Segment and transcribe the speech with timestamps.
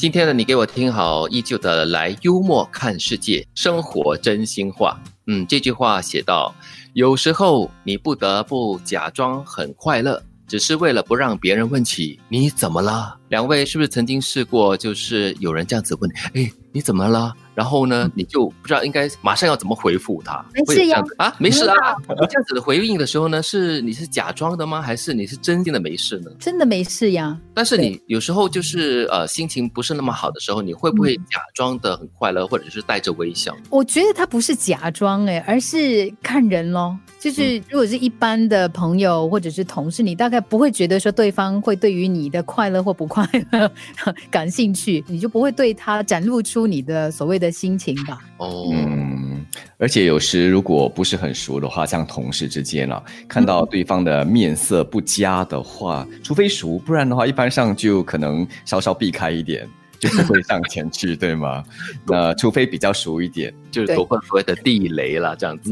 [0.00, 4.98] 今天呢，你给我听好，依旧的来幽默看世界，生活真心话。
[5.26, 6.54] 嗯，这句话写到，
[6.94, 13.18] 有时候你不得不假装很快乐，只是为了不让别人问起你怎么了。
[13.28, 17.32] 两位是不是曾经试过，就是有人这样子问，哎，你怎么了？
[17.52, 20.42] 然后呢，你就不知道应该马上要怎么回复他。
[20.54, 21.74] 没事呀，啊，没事啊。
[22.08, 24.80] 这样子的回应的时候呢，是你是假装的吗？
[24.80, 26.30] 还是你是真心的没事呢？
[26.38, 27.36] 真的没事呀。
[27.52, 33.54] 但是你有时候就是呃心情不是那么好的时候，你会不会假装的很快乐，或者是带着微笑？
[33.68, 36.96] 我觉得他不是假装哎，而是看人咯。
[37.18, 43.70] 就是如果是一般的朋友或者是同事，你大概不会觉得说对方会对于你的快乐或不快乐
[44.30, 48.18] 感兴趣，你就不会对他展露出你的所谓的心情吧？
[48.38, 49.44] 哦，嗯，
[49.78, 59.68] 而且有时如果不是很熟的话，像同事之间啊，看到对方的面色不佳的话，除非熟，不然的话，一般上就可能稍稍避开一点。
[60.00, 61.62] 就是会上前去，对吗？
[62.08, 65.70] 那除非比较熟一点，就是躲过所谓的地雷了，这样子。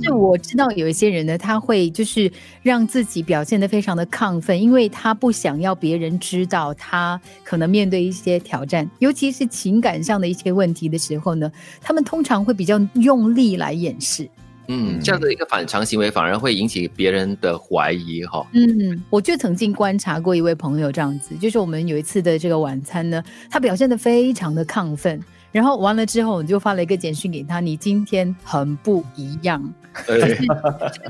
[0.00, 2.30] 就我知道有一些人呢，他会就是
[2.62, 14.28] 让自己表现的非常的亢奋，因为他不想要别人知道他可能面对一些挑战，尤其是情感上的一些问题的时候呢，他们通常会比较用力来掩饰。
[14.72, 18.46] 嗯，这样的一个反常行为反而会引起别人的怀疑哈。
[18.52, 29.60] 嗯，我就曾经观察过一位朋友这样子，就是我们有一次的这个晚餐呢，他表现的非常的亢奋，然后完了之后我就发了一个简讯给他，你今天很不一样。
[30.06, 30.48] 就是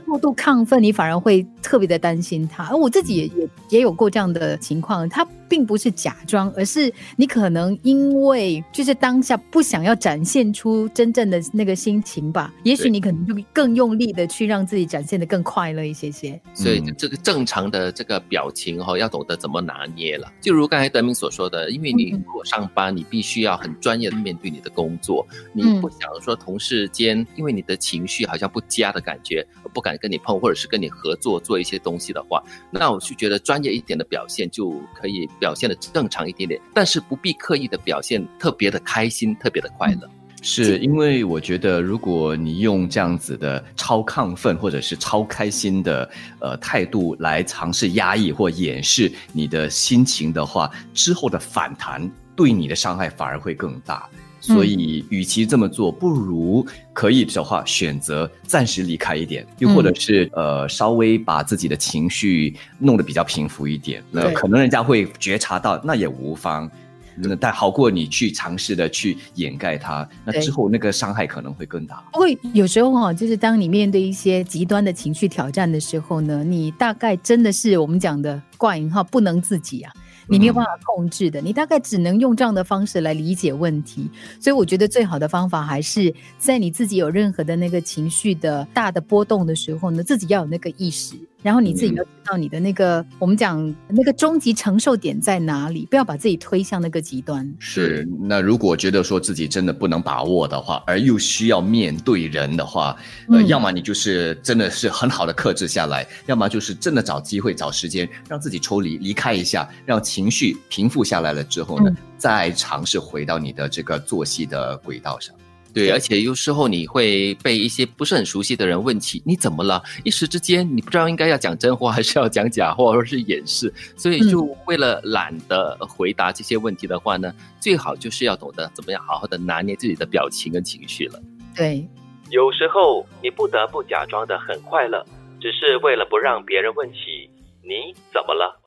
[0.06, 2.64] 过度亢奋，你反而会特别的担心他。
[2.64, 12.50] 而我自己也也也有过这样的情况，他并不是假装，而是你可能因为就是当下不想要展现出真正的那个心情吧。
[12.62, 16.40] 也许你可能就更用力的去让自己展现的更快乐一些些。
[16.54, 20.32] 所以这个正常的这个表情哈，要懂得怎么拿捏了。
[20.40, 28.58] 就如刚才德明所说的，因为你如果上班，你必须要很专业的面对你的工作，你不想说同事间因为你的情绪好像不。
[28.70, 29.44] 佳的感觉，
[29.74, 32.40] 不敢跟你碰，或者是跟你合作做一些东西的话，
[32.70, 40.08] 那我就觉得专业一点的表现就可以表现的正常一点点，但是不必刻意的表现特别的开心、特别的快乐。
[40.42, 54.08] 是因为我觉得，如果你用这样子的超亢奋或者是超开心的呃态度来尝试压抑或掩饰你的心情的话，之后的反弹对你的伤害反而会更大。
[54.40, 64.02] 所以，与其这么做，不如可以的话选择暂时离开一点，又或者是呃稍微把自己的情绪弄得比较平复一点。
[64.10, 66.70] 那可能人家会觉察到，那也无妨。
[67.16, 72.02] 那但好过你去尝试的去掩盖它，那之后那个伤害可能会更大。
[72.12, 79.92] 不过有时候哈，就是当你面对一些极端的情绪挑战的时候呢，你大概真的是我们讲的挂引号不能自己啊。
[80.28, 84.08] 你没有办法控制的，你大概只能用这样的方式来理解问题。
[84.40, 91.16] 所以我觉得最好的方法还是在你自己有任何的那个情绪的大的波动的时候呢，自己要有那个意识。
[91.42, 97.50] 然后你自己要知道你的那个，我们讲那个终极承受点在哪里，不要把自己推向那个极端。
[97.58, 102.96] 是，那如果觉得说自己真的不能把握的话，而又需要面对人的话，
[103.28, 115.34] 呃，要么你就是真的是很好的克制下来，要么就是真的找机会、找时间，让自己抽离、离开一下，让情绪平复下来了之后呢，再尝试回到你的这个作息的轨道上。
[115.72, 119.82] 对，而且有时候你会被一些不是很熟悉的人问起，你怎么了？
[120.04, 131.20] 一时之间你不知道应该要讲真话还是要讲假话，或者是掩饰，所以就为了懒得回答这些问题的话呢，最好就是要懂得怎么样好好的拿捏自己的表情跟情绪了。
[131.54, 131.86] 对，
[132.30, 135.04] 有时候你不得不假装的很快乐，
[135.40, 137.30] 只是为了不让别人问起
[137.62, 138.58] 你怎么了。